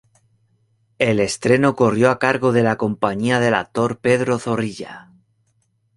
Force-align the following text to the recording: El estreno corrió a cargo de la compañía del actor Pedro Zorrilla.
El 0.97 1.19
estreno 1.19 1.75
corrió 1.75 2.09
a 2.09 2.17
cargo 2.17 2.51
de 2.53 2.63
la 2.63 2.75
compañía 2.75 3.39
del 3.39 3.53
actor 3.53 3.99
Pedro 3.99 4.39
Zorrilla. 4.39 5.11